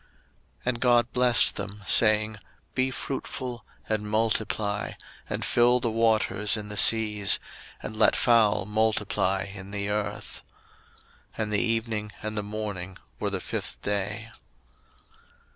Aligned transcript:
01:001:022 0.01 0.09
And 0.65 0.79
God 0.79 1.13
blessed 1.13 1.55
them, 1.57 1.83
saying, 1.85 2.39
Be 2.73 2.89
fruitful, 2.89 3.63
and 3.87 4.09
multiply, 4.09 4.93
and 5.29 5.45
fill 5.45 5.79
the 5.79 5.91
waters 5.91 6.57
in 6.57 6.69
the 6.69 6.75
seas, 6.75 7.39
and 7.83 7.95
let 7.95 8.15
fowl 8.15 8.65
multiply 8.65 9.43
in 9.43 9.69
the 9.69 9.89
earth. 9.91 10.41
01:001:023 11.37 11.43
And 11.43 11.53
the 11.53 11.59
evening 11.61 12.11
and 12.23 12.35
the 12.35 12.41
morning 12.41 12.97
were 13.19 13.29
the 13.29 13.39
fifth 13.39 13.79
day. 13.83 14.31